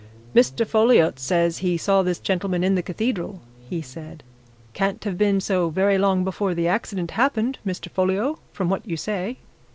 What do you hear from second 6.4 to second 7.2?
the accident